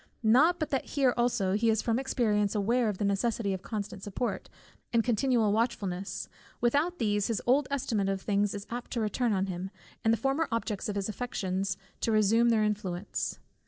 [0.23, 4.01] Not but that here also he is from experience aware of the necessity of constant
[4.01, 4.49] support,
[4.91, 6.27] and continual watchfulness;
[6.59, 9.69] without these, his old estimate of things is apt to return on him,
[10.03, 13.37] and the former objects of his affections to resume their influence.